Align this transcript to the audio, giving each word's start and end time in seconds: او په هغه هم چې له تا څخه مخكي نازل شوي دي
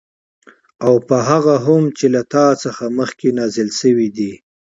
او 0.85 0.93
په 1.07 1.17
هغه 1.29 1.55
هم 1.65 1.83
چې 1.97 2.05
له 2.15 2.21
تا 2.33 2.45
څخه 2.63 2.83
مخكي 2.99 3.29
نازل 3.39 3.69
شوي 3.79 4.07
دي 4.17 4.33